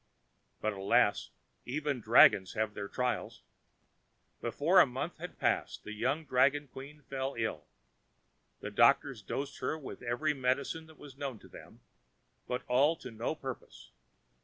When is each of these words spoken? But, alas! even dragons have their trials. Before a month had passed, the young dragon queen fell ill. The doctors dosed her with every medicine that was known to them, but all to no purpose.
But, 0.61 0.73
alas! 0.73 1.29
even 1.63 2.01
dragons 2.01 2.53
have 2.53 2.73
their 2.73 2.87
trials. 2.87 3.43
Before 4.41 4.79
a 4.79 4.87
month 4.87 5.19
had 5.19 5.37
passed, 5.37 5.83
the 5.83 5.91
young 5.93 6.25
dragon 6.25 6.67
queen 6.69 7.03
fell 7.03 7.35
ill. 7.37 7.67
The 8.61 8.71
doctors 8.71 9.21
dosed 9.21 9.59
her 9.59 9.77
with 9.77 10.01
every 10.01 10.33
medicine 10.33 10.87
that 10.87 10.97
was 10.97 11.17
known 11.17 11.37
to 11.37 11.47
them, 11.47 11.81
but 12.47 12.63
all 12.67 12.95
to 12.95 13.11
no 13.11 13.35
purpose. 13.35 13.91